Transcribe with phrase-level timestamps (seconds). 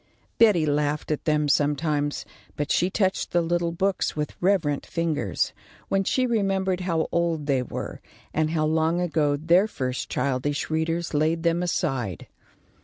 [0.39, 2.25] Betty laughed at them sometimes,
[2.57, 5.53] but she touched the little books with reverent fingers,
[5.89, 8.01] when she remembered how old they were,
[8.33, 12.25] and how long ago their first childish readers laid them aside.